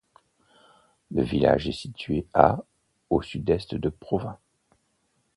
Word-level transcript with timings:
Le 1.11 1.21
village 1.21 1.67
est 1.67 1.73
situé 1.73 2.25
à 2.33 2.63
au 3.11 3.21
sud-est 3.21 3.75
de 3.75 3.89
Provins. 3.89 4.39